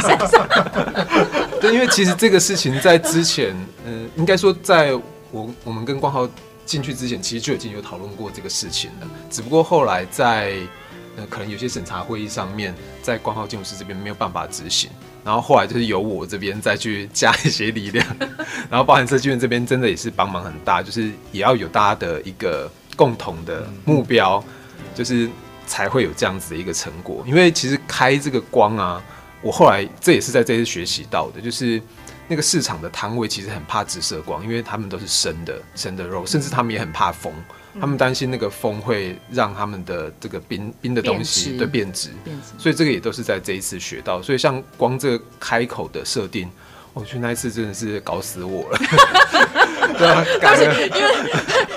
[0.00, 0.48] 身上。
[1.60, 3.50] 对，因为其实这个事情在之前，
[3.84, 4.94] 嗯、呃，应该说在
[5.32, 6.26] 我我们跟光浩
[6.66, 10.56] 进去之前，其实就已经有讨论过这个事情了，只不过后来在
[11.16, 14.90] 呃可能有些审查会议上面，在光浩建筑师这边没有办法执行。
[15.24, 18.06] 然后后来就是由我这边再去加一些力量，
[18.70, 24.42] 然后包含设计院这边真的也是帮忙很大，就是也要有大家的一个共同的目标，
[24.94, 25.28] 就是
[25.66, 27.24] 才会有这样子的一个成果。
[27.26, 29.02] 因为其实开这个光啊，
[29.42, 31.82] 我后来这也是在这次学习到的，就是
[32.28, 37.32] 那个市场的摊位其实很怕直射光，因为他们都是生的生的肉，甚至他们也很怕风。
[37.78, 42.08] 他们担心那个风会让他们的这个冰冰的东西对变质，
[42.56, 44.22] 所以这个也都是在这一次学到。
[44.22, 46.50] 所以像光这个开口的设定，
[46.94, 48.78] 我去那一次真的是搞死我了。
[49.98, 50.90] 对啊， 但是因为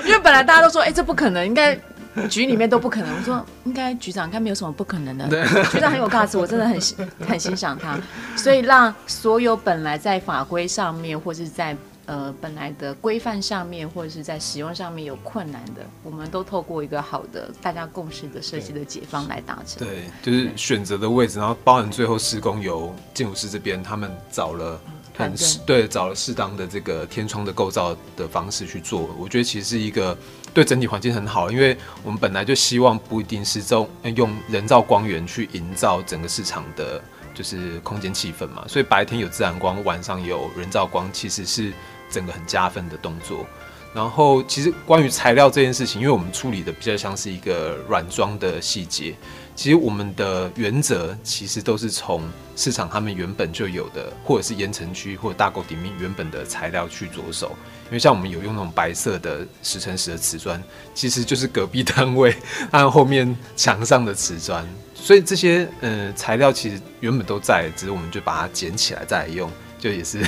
[0.06, 1.78] 因为本来大家都说，哎、欸，这不可能，应该
[2.30, 3.16] 局里面都不可能。
[3.16, 5.28] 我说应该局长应该没有什么不可能的，
[5.72, 6.80] 局长很有价值，我真的很
[7.28, 8.00] 很欣赏他。
[8.36, 19.88] 所以让所有本来在法规上面或是在呃，本来的规范上面或者是在使用上面有困难的，我们都透过一个好的大家共识的设计的解方来达成。
[19.88, 24.82] 对，就是选择的位置，然后包含最后施工由建筑师这边他们找了
[25.26, 30.18] 很适对找了适当的这个天窗的构造的方式去做，我觉得其实是一个
[30.54, 37.02] 对整体环境很好，因为我们本来就希望不一定是用用人造光源去营造整个市场的
[37.34, 41.74] 就是空间气氛嘛，所以白天有自然光，晚上有人造光，其实是。
[42.12, 43.46] 整个很加分的动作，
[43.94, 49.14] 然后其实关于材料这件事情，因为我们处理的比较像是一个软装的细节，
[49.60, 52.24] 其实我们的原则其实都是从
[52.56, 57.52] 市场他们原本就有的，或者是盐城区或者大沟底面原本的材料去着手。
[57.88, 60.64] 因为像我们有用那种白色的十乘十的瓷砖，
[60.96, 62.34] 其实就是隔壁单位
[62.72, 70.26] 按后面墙上的瓷砖， 所以这些呃材料其实原本都在，只是我们就把它捡起来再来用， 就也是。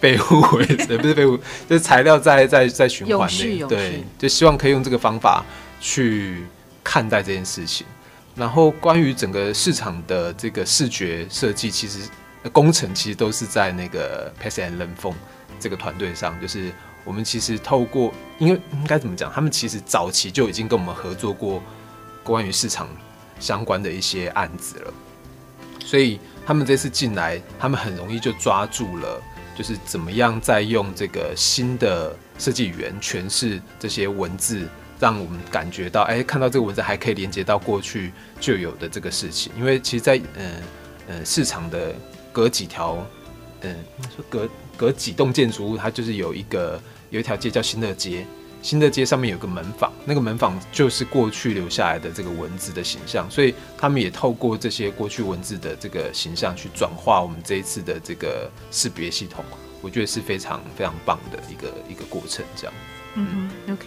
[0.00, 1.36] 废物为主，不是废物，
[1.68, 5.44] 就是材料在在在循环内，对，就希望可以用这个方法
[5.80, 6.44] 去
[6.82, 7.86] 看待这件事情。
[8.34, 12.00] 然后关于整个市场的这个视觉设计，其实
[12.52, 15.14] 工程其实都是在那个 Pest and Lem-Foam
[15.60, 16.72] 这个团队上，就是
[17.04, 21.62] 我们其实透过，因为应该怎么讲，他们其实早期就已经跟我们合作过
[22.22, 22.88] 关于市场
[23.38, 24.92] 相关的一些案子了，
[25.84, 29.22] 所以他们这次进来，他们很容易就抓住了。
[29.56, 34.68] 就是怎么样再用这个新的设计语言诠释这些文字，
[35.04, 39.52] 让我们感觉到，哎，看到这个文字还可以连接到过去就有的这个事情。
[39.54, 40.62] 因为其实在，在嗯
[41.08, 41.94] 呃市场的
[42.32, 43.06] 隔几条，
[43.60, 43.76] 嗯，
[44.16, 48.24] 说隔隔几栋建筑物，它就是有一个有一条街叫新乐街。
[48.62, 59.44] 新的街上面有个门坊，那个门坊就是过去留下来的这个文字的形象，所以他们也透过这些过去文字的这个形象去转化我们这一次的这个识别系统，
[59.82, 62.42] 我觉得是非常非常棒的一个一个过程。
[62.56, 62.72] 这样，
[63.14, 63.86] 嗯哼，OK，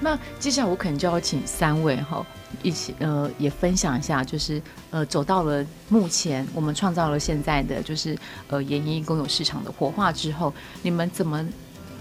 [0.00, 2.24] 那接下来我可能就要请三位哈
[2.62, 8.16] 一起呃也分享一下，就是呃走到了目前我们创造了现在的就是
[8.48, 11.46] 呃演艺公有市场的活化之后，你们怎么？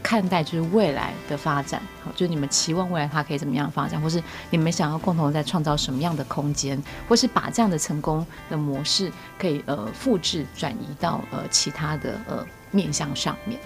[0.03, 13.59] 看待就是未来的发展，好，就是你们期望未来它可以怎么样发展，或是你们想要共同在创造什么样的空间，或是把这样的成功的模式可以呃复制转移到呃其他的呃面向上面。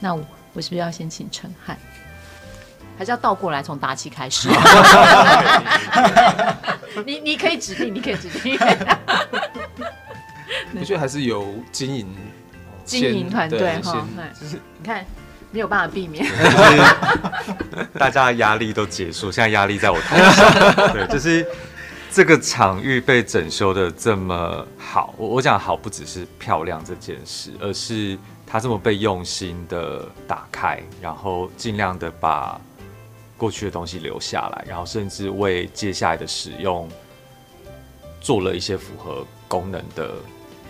[0.00, 0.20] 那我，
[0.56, 1.78] 是不是要先请陈翰，
[2.98, 4.48] 还是要倒过来从达奇开始？
[7.04, 8.58] 你你可以指定，你可以指定。
[10.78, 12.14] 我觉得还是有经营
[12.84, 14.04] 经营团队哈，
[14.40, 15.04] 就是你看。
[15.52, 16.26] 没有办法避免，
[17.98, 20.92] 大家的压力都结束，现在压力在我头上。
[20.92, 21.46] 对，就是
[22.10, 32.60] 这个场域被整修的这么好，我我讲好不只是漂亮这件事，而是它这么被用心的打开，然后尽量的把
[33.36, 36.88] 过去的东西留下来，然后甚至为接下来的使用
[38.20, 40.14] 做了一些符合功能的。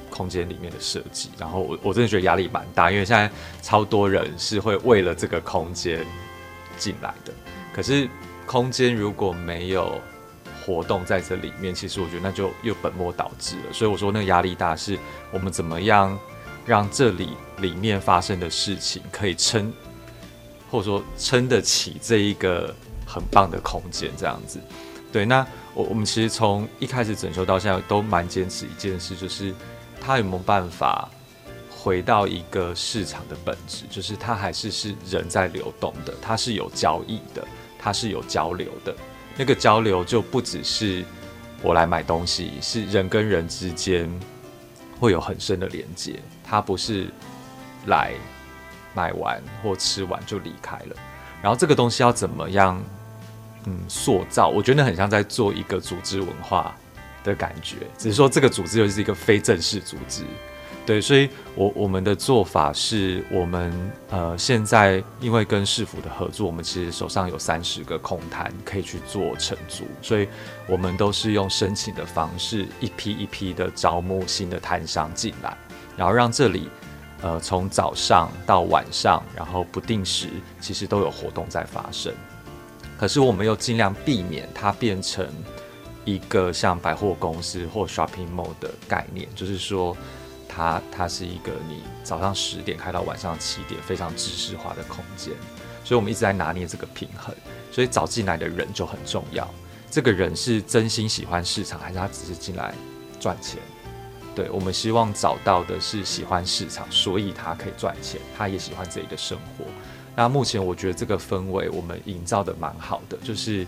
[0.09, 6.07] 空间里面的设计，然后我我真的觉得压力蛮大，因为现在超多人是会为了这个空间
[6.79, 7.35] 进来的。
[7.75, 8.09] 可是
[8.47, 10.01] 空间如果没有
[10.65, 13.73] 活动在这里面，其实我觉得那就又本末倒置了。
[13.73, 14.99] 所以我说那个压力大，是
[15.31, 16.19] 我们怎么样
[16.65, 19.71] 让这里里面发生的事情可以撑，
[20.71, 22.75] 或者说撑得起这一个
[23.07, 24.61] 很棒的空间，这样子。
[25.13, 29.55] 对，那我我们其实从一开始整修到现在都蛮坚持一件事，就是。
[29.99, 31.11] 它有没有办法
[31.69, 33.85] 回到一个市场的本质？
[33.91, 37.45] 就是它还是是人在流动的，它是有交易的，
[37.77, 38.95] 它是有交流的。
[39.37, 41.05] 那个交流就不只是
[41.61, 44.09] 我来买东西，是人跟人之间
[45.01, 46.23] 会有很深的连接。
[46.45, 47.09] 它不是
[47.87, 48.13] 来
[48.97, 50.97] 买完或吃完就离开了。
[51.41, 52.83] 然后这个东西要怎么样？
[53.67, 56.75] 嗯，塑造，我觉得很像在做一个组织文化。
[57.27, 60.23] 的感觉，只是说这个组织又是一个非正式组织，
[60.87, 70.29] 对，所以我我们的做法是我们呃现在因为跟市府的合作，我们其实手上有三十个空摊可以去做承租，所以
[70.69, 75.59] 我们都是用申请的方式，一批一批的招募新的摊商进来，
[75.97, 76.69] 然后让这里
[77.27, 80.29] 呃从早上到晚上，然后不定时
[80.61, 82.15] 其实都有活动在发生，
[82.97, 85.27] 可是我们又尽量避免它变成。
[86.09, 89.97] 一个像百货公司或 shopping mall 的概念，就是说
[90.49, 95.35] 它，它是一个你早上十点开到晚上七点，非常知识化的空间。
[95.83, 97.35] 所以我们一直在拿捏这个平衡。
[97.73, 99.53] 所以找进来的人就很重要。
[99.91, 102.73] 这个人是真心喜欢市场，还是他只是进来
[103.19, 103.59] 赚钱？
[104.37, 109.65] 对，我们希望找到的是喜欢市场，所以他可以赚钱，他也喜欢自己的生活。
[110.15, 113.67] 那目前我觉得这个氛围我们营造的蛮好的，就是。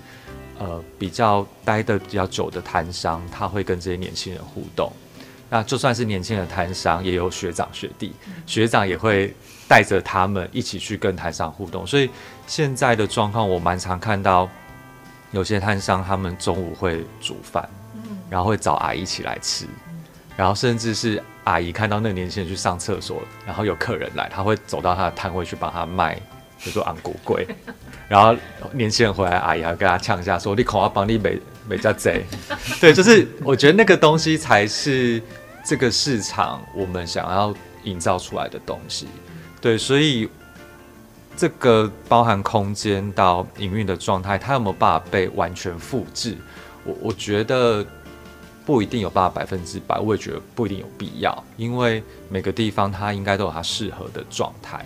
[0.61, 4.91] 呃，比较待的比较久的摊商，他会跟这些年轻人互动。
[5.49, 8.13] 那就算是年轻的摊商，也有学长学弟，
[8.45, 9.33] 学长也会
[9.69, 11.87] 带着他们一起去跟摊商互动。
[11.87, 12.11] 所以
[12.49, 14.51] 现在的状况，我蛮常看到
[15.31, 17.71] 有些摊商他们中午会煮饭，
[18.29, 19.65] 然后会找阿姨一起来吃，
[20.39, 26.15] 然后甚至是阿姨看到那个年轻人去上厕所，然后有客人来，他会走到他的摊位去帮他卖，
[26.63, 27.45] 比如说昂古贵。
[28.09, 28.37] 然后
[28.73, 32.25] 年轻人回来，阿姨还跟他呛一下，说：“你恐怕帮你美美家贼。
[32.81, 35.21] ”对，就是我觉得那个东西才是
[35.65, 39.09] 这个市场我们想要营造出来的东西。
[39.61, 40.31] 对，所以
[41.37, 46.37] 这个包含空间到营运的状态，它有没有办法被完全复制？
[46.85, 47.85] 我我觉得
[48.69, 54.85] 不一定有办法百分之百，我也觉得不一定有必要，因为每个地方它应该都有它适合的状态。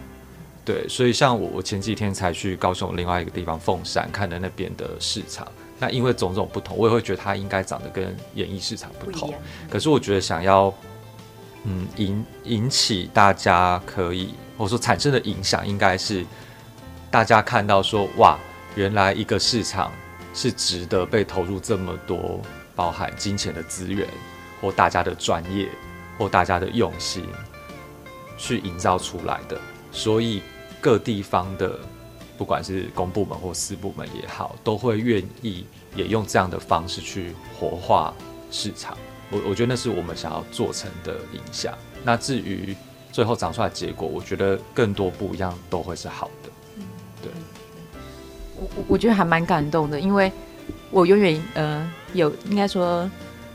[0.65, 9.31] 对，所以像我，我前几天才去高雄另外一个地方凤山看的那边的市场，那因为种种不同，我也会觉得它应该长得跟演艺市场不同。
[9.31, 9.35] 不
[9.69, 10.73] 可是我觉得想要，
[11.65, 16.25] 嗯，引引起大家可以或者说产生的影响，应该是
[17.11, 18.39] 大家看到说，哇，
[18.77, 19.91] 原来一个市场
[20.33, 22.41] 是值得被投入这么多
[22.75, 24.09] 包含金钱的资源，
[24.61, 25.69] 或大家的专业，
[26.19, 27.25] 或大家的用心
[28.37, 29.61] 去营造出来的，
[29.91, 30.43] 所以。
[30.83, 31.79] 各地方的，
[32.37, 35.65] 不不管是公部门或私部门也好，都会愿意
[35.95, 38.13] 也用这样的方式去活化
[38.51, 38.99] 市场。
[39.31, 41.73] 我我觉得那是我们想要做成的影响。
[42.03, 42.77] 那至于
[43.13, 46.51] 最后长出来的结果，我觉得更多不一样都会是好的。
[47.23, 47.31] 对，
[48.57, 50.33] 我我觉得还蛮感动的，因为
[50.93, 53.11] 我永远呃有应该说，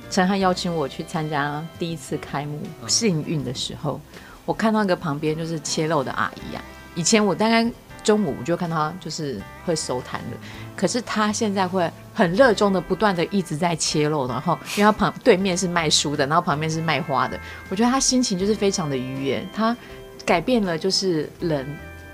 [0.10, 4.02] 陈汉邀请我去参加第一次开幕幸运的时候，
[4.44, 6.64] 我看到一个旁边就是切肉的阿姨、啊。
[6.96, 7.72] 以前我大概
[8.04, 10.38] 中午我就看到他就是会收摊的，
[10.76, 19.78] 可是他现在会很热衷的不断的一直在切肉，然后因为他旁对面是卖书的，然后旁边是卖花的，我觉得他心情就是非常的愉悦，他
[20.26, 21.68] 改变了就是人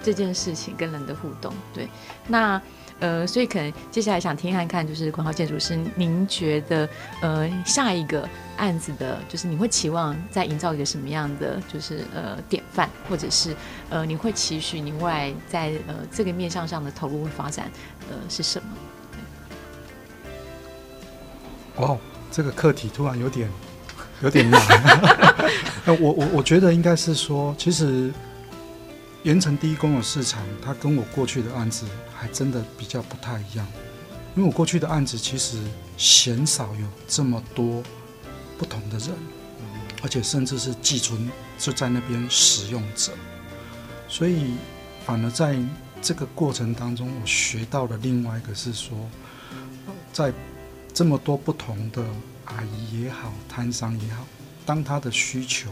[0.04, 1.88] 这件事情跟人的互动，对，
[2.28, 2.62] 那。
[3.00, 6.88] 呃，所以可能接下来想听看看，就是冠豪建筑师，您觉得
[7.22, 8.28] 呃下一个
[8.58, 13.56] 案子的，就是你会期望再营造一个什么样的，就是呃典范，或者是
[13.90, 17.70] 呃你会期许你未来在呃这个面向上的投入会发展
[18.10, 18.62] 呃是什
[21.78, 21.86] 么？
[21.86, 21.98] 哇，
[22.32, 23.50] 这个课题突然有点
[24.22, 24.62] 有点难。
[26.00, 28.12] 我我我觉得应该是说，其实。
[29.24, 31.86] 盐城第一公有市场，它跟我过去的案子
[32.24, 33.68] 还真的比较不太一样，
[34.34, 35.62] 因为我过去的案子其实
[35.98, 37.84] 鲜少有这么多
[38.58, 39.10] 不同的人，
[40.02, 43.12] 而且甚至是寄存就在那边使用者，
[44.08, 44.54] 所以
[45.06, 45.58] 反而在
[46.02, 48.98] 这个过程当中，我学到了另外一个是说，
[50.14, 50.32] 在
[50.94, 52.02] 这么多不同的
[52.46, 54.26] 阿姨也好，摊商也好，
[54.66, 55.70] 当他的需求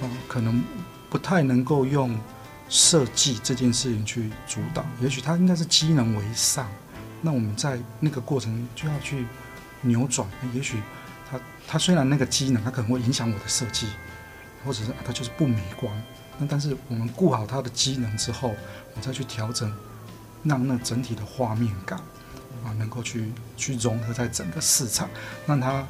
[0.00, 0.64] 啊，可能
[1.10, 2.18] 不太能够用。
[2.68, 6.68] 设计这件事情去主导，也许它应该是机能为上，
[7.22, 9.24] 那我们在那个过程就要去
[9.80, 10.28] 扭转。
[10.52, 10.82] 也许
[11.30, 13.86] 它它虽然那个机能它可能会影响我的设计，
[14.64, 15.90] 或者是它就是不美观，
[16.38, 18.54] 那但是我们顾好它的机能之后，
[18.94, 19.74] 我再去调整，
[20.44, 21.98] 让那整体的画面感
[22.64, 25.08] 啊能够去去融合在整个市场，
[25.46, 25.86] 让它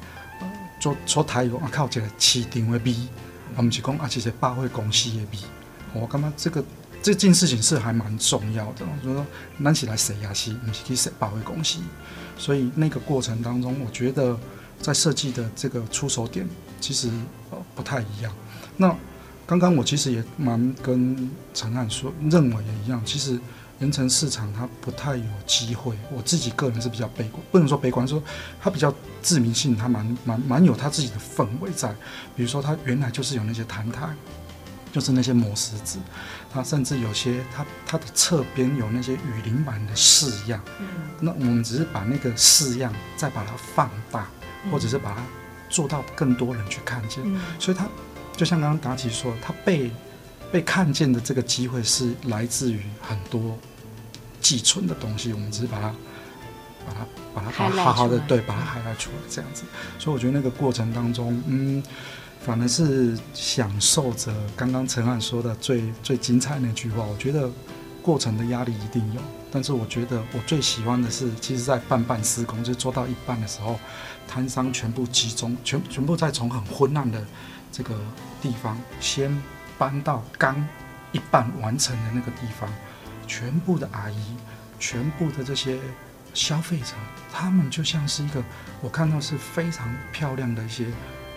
[0.78, 3.08] 做做台有啊靠这个市场的美，
[3.56, 5.38] 我们是讲啊这些百货公司的美。
[5.92, 6.64] 我感觉这个
[7.02, 9.26] 这件事情是还蛮重要的，就是说
[9.56, 10.32] 拿起来谁呀？
[10.34, 11.78] 是不是去谁保卫公司？
[12.36, 14.38] 所以那个过程当中，我觉得
[14.80, 16.48] 在设计的这个出手点
[16.80, 17.08] 其实
[17.50, 18.32] 呃不太一样。
[18.76, 18.94] 那
[19.46, 23.02] 刚刚我其实也蛮跟承翰说，认为也一样。
[23.04, 23.40] 其实
[23.80, 28.22] 盐埕市场它不太有机会，我自己个人是比较悲观，不能说悲观，说
[28.60, 31.94] 它比较致命性，它蛮蛮蛮有它自己的氛围在。
[32.36, 34.08] 比如说它原来就是有那些摊台。
[34.92, 35.98] 就是那些磨石子，
[36.50, 40.86] 它甚至有些它它的侧边有那些雨林板的式样，嗯，
[41.20, 44.26] 那我们只是把那个式样再把它放大，
[44.64, 45.22] 嗯，或者是把它
[45.68, 47.86] 做到更多人去看见，嗯，所以它
[48.36, 49.90] 就像刚刚达奇说，它被
[50.50, 53.58] 被看见的这个机会是来自于很多
[54.40, 55.94] 寄存的东西，我们只是把它
[56.86, 59.64] 把它把它好好的对，把它 highlight 出来这样子，
[59.98, 61.82] 所以我觉得那个过程当中，嗯。
[62.48, 67.04] 反而是享受着刚刚陈翰说的最最精彩那句话。
[67.04, 67.50] 我觉得
[68.00, 69.20] 过程的压力一定有，
[69.52, 73.78] 但是我觉得我最喜欢的是，其实在半半施工，就做到一半的时候，
[74.26, 77.22] 摊商全部集中，全全部在从很昏暗的
[77.70, 77.94] 这个
[78.40, 79.30] 地方，先
[79.76, 80.56] 搬到刚
[81.12, 82.66] 一半完成的那个地方，
[83.26, 84.36] 全部的阿姨，
[84.80, 85.78] 全部的这些
[86.32, 86.94] 消费者，
[87.30, 88.42] 他们就像是一个，
[88.80, 90.86] 我看到是非常漂亮的一些。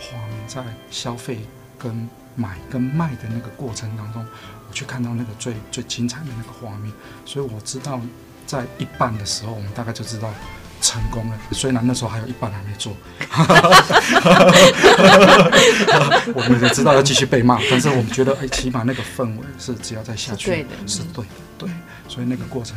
[0.01, 1.39] 画面在消费
[1.77, 4.25] 跟买跟卖的那个过程当中，
[4.67, 6.91] 我去看到那个最最精彩的那个画面，
[7.25, 7.99] 所以我知道
[8.45, 10.33] 在一半的时候，我们大概就知道
[10.81, 11.37] 成功了。
[11.51, 12.93] 虽然那时候还有一半还没做，
[16.33, 21.69] 我们也知道要继续被骂，但是我们觉得，哎，起码那个氛围是只要再下去是对的，是对的，对。
[22.07, 22.75] 所以那个过程。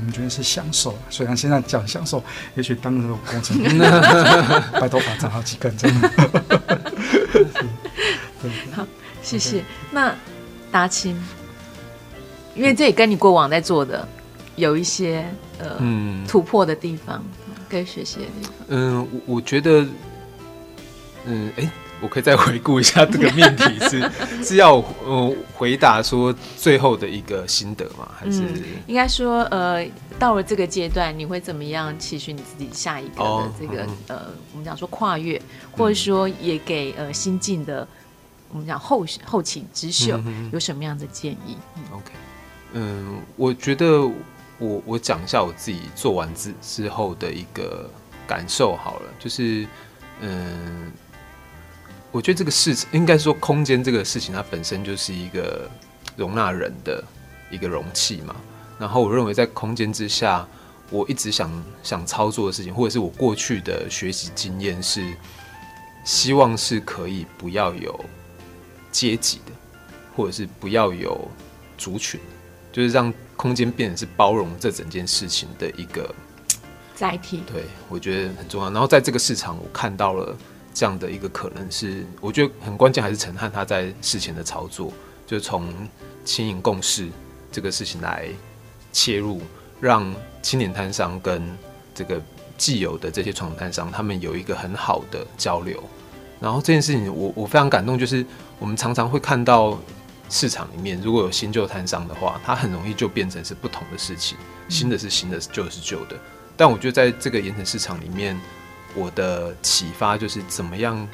[0.00, 2.24] 我们觉得是享受，虽然现在讲享受，
[2.54, 3.62] 也许当那个工程
[4.80, 6.08] 白头发长好几根，真的。
[8.72, 8.86] 好，
[9.22, 9.62] 谢谢。
[9.90, 10.14] 那
[10.72, 11.22] 达清，
[12.54, 14.08] 因为这也跟你过往在做的
[14.56, 15.22] 有一些
[15.58, 17.22] 呃、嗯、突破的地方，
[17.68, 18.52] 可以学习的地方。
[18.68, 19.84] 嗯，我我觉得，
[21.26, 21.70] 嗯，哎。
[22.02, 24.10] 我可以再回顾一下这个命题是
[24.42, 28.08] 是要呃回答说最后的一个心得吗？
[28.16, 29.86] 还是、嗯、应该说呃
[30.18, 34.22] 到了这个阶段你会怎么样期许你自己下一个的这个、哦、呃
[34.52, 35.40] 我们讲说跨越，
[35.72, 37.86] 或者说也给呃新进的
[38.50, 40.18] 我们讲后后起之秀
[40.52, 42.12] 有什么样的建议、嗯、？OK，
[42.72, 44.00] 嗯，我觉得
[44.58, 47.90] 我我讲一下我自己做完之之后的一个
[48.26, 49.66] 感受好了，就是
[50.22, 50.90] 嗯。
[52.12, 55.70] 我觉得这个事情，应该说空间这个事情，它本身就是一个
[56.16, 57.02] 容纳人的
[57.50, 58.34] 一个容器嘛。
[58.78, 60.46] 然后我认为在空间之下，
[60.90, 61.50] 我一直想
[61.82, 65.14] 想操作的事情，或者是我过去的学习经验是，
[66.04, 68.04] 希望是可以不要有
[68.90, 69.52] 阶级的，
[70.16, 71.30] 或者是不要有
[71.78, 72.18] 族群，
[72.72, 76.12] 就是让空间变成是包容这整件事情的一个
[76.96, 77.44] 载体。
[77.52, 78.70] 对，我觉得很重要。
[78.70, 80.36] 然后在这个市场，我看到了
[80.72, 84.92] 这样的一个可能是，我觉得很关键，还是陈汉他在事前的操作，
[85.26, 85.72] 就从
[86.24, 87.08] 青银共事
[87.50, 88.28] 这个事情来
[88.92, 89.40] 切入，
[89.80, 91.42] 让青年摊商跟
[91.94, 92.20] 这个
[92.56, 95.82] 既有的这些传统摊商，他们有一个很好的交流。
[96.40, 98.24] 然后这件事情我，我非常感动，就是
[98.58, 99.78] 我们常常会看到
[100.30, 106.16] 市场里面，如果有新旧摊商的话，它很容易就变成是不同的事情，新的是新的，旧的是旧的。
[106.56, 108.38] 但我觉得在这个盐城市场里面，
[108.94, 111.08] 我的启发就是怎么样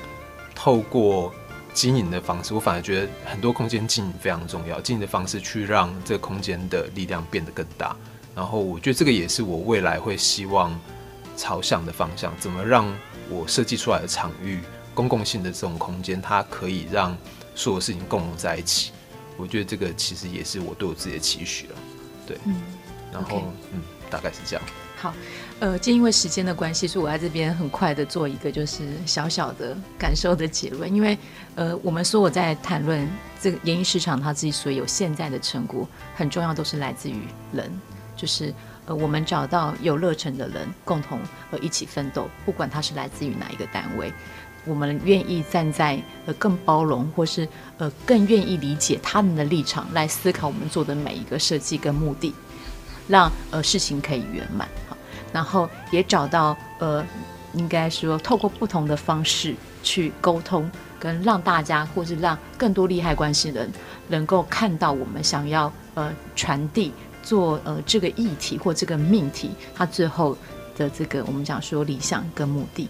[0.54, 1.34] 透过
[1.74, 7.94] 经营的方式，我反而觉得很多空间经营非常重要，经营的方式去让这个空间的力量变得更大。
[8.34, 10.78] 然后我觉得这个也是我未来会希望
[11.36, 12.86] 朝向的方向，怎么让
[13.28, 14.60] 我设计出来的场域。
[14.94, 17.14] 公共性的这种空间，它可以让
[17.54, 18.92] 所有事情共融在一起。
[19.36, 21.74] 我觉得这个其实也是我对我自己的期许了。
[22.26, 22.62] 对，嗯，
[23.12, 23.42] 然后 okay.
[23.74, 24.64] 嗯，大概是这样。
[24.96, 25.12] 好，
[25.58, 30.94] 呃，就因为时间的关系，所以我在这边很快的做一个就是小小的感受的结论。
[30.94, 31.16] 因为
[31.54, 33.08] 呃，我们说我在谈论
[33.40, 37.22] 这个演艺市场，它自己所有现在的成果，很重要都是来自于
[37.54, 37.70] 人，
[38.14, 38.52] 就是
[38.84, 41.18] 呃，我们找到有热忱的人，共同
[41.50, 44.12] 呃一起奋斗，不管他是来自于哪一个单位。
[44.66, 47.48] 我们愿意站在呃更包容，或是
[47.78, 52.34] 呃更愿意理解他们的立场来思考我们做的每一个设计跟目的，
[53.08, 54.68] 让呃事情可以圆满。
[55.32, 57.04] 然后也找到呃
[57.54, 63.70] 应该说透过不同的方式去沟通，跟让大家或是让更多利害关系人
[64.08, 70.36] 能够看到我们想要呃传递做呃这个议题或这个命题，它最后
[70.76, 72.88] 的这个我们讲说理想跟目的。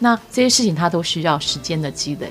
[0.00, 2.30] 那这些事情它都需要时间的积累，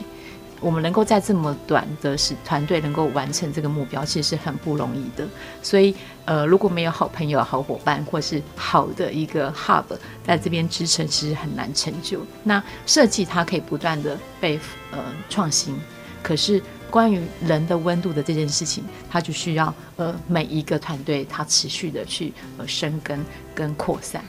[0.64, 5.28] 我们能够在这么短的时团队能够完成这个目标，其实是很不容易的。
[5.62, 5.94] 所以，
[6.24, 9.84] 呃，如果没有好朋友、好伙伴，或是好的一个 hub
[10.26, 12.26] 在这边支撑，其实很难成就。
[12.44, 14.58] 那设计它可以不断的被
[14.92, 15.00] 呃
[15.30, 15.76] 创新，
[16.22, 23.20] 可是关于人的温度的这件事情，它就需要呃每一个团队它持续的去呃生根
[23.54, 24.24] 跟扩散。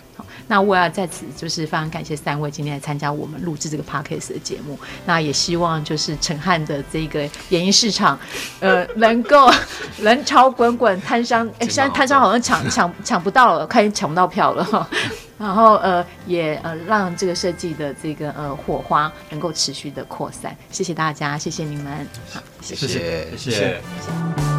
[0.47, 4.79] 那我要在此就是非常感谢三位今天来参加我们录制这个 podcast 的节目。
[5.07, 8.19] 那也希望就是陈汉的这个演艺市场，
[8.61, 9.51] 呃，能够
[9.99, 14.89] 人潮滚滚，摊商哎，现在摊商好像抢抢抢不到了，快抢不到票了。
[15.37, 20.57] 然后呃，也呃让这个设计的这个呃火花能够持续的扩散。
[20.71, 23.01] 谢谢大家，谢谢你们，好，谢谢，谢谢。
[23.37, 24.54] 谢谢谢谢。